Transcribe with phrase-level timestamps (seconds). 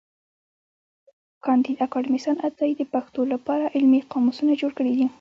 [1.43, 5.05] کانديد اکاډميسن عطايي د پښتو له پاره علمي قاموسونه جوړ کړي دي.